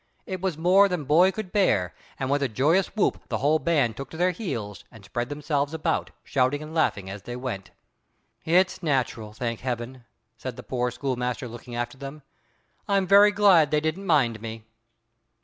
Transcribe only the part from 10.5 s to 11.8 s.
the poor schoolmaster, looking